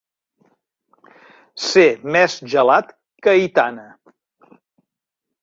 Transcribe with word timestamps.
Ser 1.65 1.83
més 2.15 2.39
gelat 2.55 2.91
que 3.27 3.35
Aitana. 3.35 3.87